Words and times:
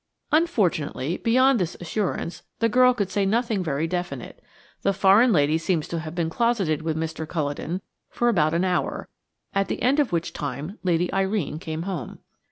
Unfortunately, 0.31 1.17
beyond 1.17 1.59
this 1.59 1.77
assurance 1.79 2.41
the 2.57 2.67
girl 2.67 2.91
could 2.91 3.11
say 3.11 3.23
nothing 3.23 3.63
very 3.63 3.85
definite. 3.85 4.41
The 4.81 4.93
foreign 4.93 5.31
lady 5.31 5.59
seems 5.59 5.87
to 5.89 5.99
have 5.99 6.15
been 6.15 6.27
closeted 6.27 6.81
with 6.81 6.97
Mr. 6.97 7.27
Culledon 7.27 7.81
for 8.09 8.27
about 8.27 8.55
an 8.55 8.63
hour, 8.63 9.09
at 9.53 9.67
the 9.67 9.83
end 9.83 9.99
of 9.99 10.11
which 10.11 10.33
time 10.33 10.79
Lady 10.81 11.13
Irene 11.13 11.59
came 11.59 11.83
home. 11.83 12.17